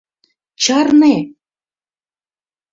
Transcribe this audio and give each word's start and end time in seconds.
—Чарне! 0.61 1.15